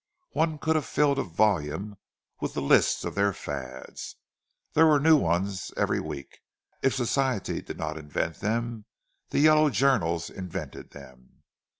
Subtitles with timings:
[0.31, 1.95] One could have filled a volume
[2.39, 4.15] with the list of their "fads."
[4.73, 8.85] There were new ones every week—if Society did not invent them,
[9.29, 11.43] the yellow journals invented them.